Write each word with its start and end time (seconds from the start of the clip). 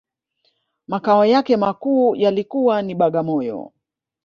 Makao 0.87 1.25
yake 1.25 1.57
makuu 1.57 2.15
yalikuwa 2.15 2.81
ni 2.81 2.95
Bagamoyo 2.95 3.73